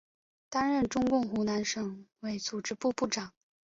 [0.49, 3.33] 担任中共湖南省委组织部部长。